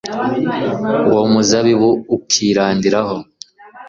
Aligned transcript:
uwo 1.09 1.23
muzabibu 1.33 1.89
ukirandiraho 2.15 3.17